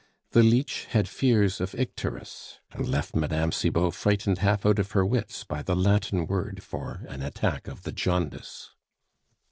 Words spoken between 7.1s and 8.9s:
attack of the jaundice.